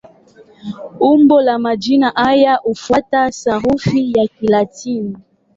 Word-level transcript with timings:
Umbo 1.11 1.39
la 1.41 1.57
majina 1.59 2.09
haya 2.15 2.55
hufuata 2.55 3.31
sarufi 3.31 4.11
ya 4.17 4.27
Kilatini. 4.27 5.17